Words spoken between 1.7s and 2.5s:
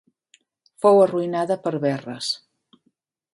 Verres.